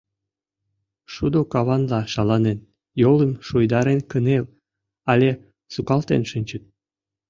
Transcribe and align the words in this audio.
Шудо 1.13 1.39
каванла 1.53 2.01
шаланен, 2.13 2.59
йолым 3.01 3.31
шуйдарен 3.47 3.99
кынел 4.11 4.45
але 5.11 5.29
сукалтен 5.73 6.21
шинчыт. 6.31 6.63